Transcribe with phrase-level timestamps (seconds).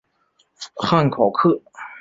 [0.77, 1.61] 汉考克。